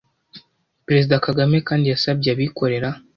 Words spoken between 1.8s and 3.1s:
yasabye abikorera